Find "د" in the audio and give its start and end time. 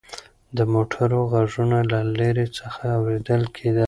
0.57-0.59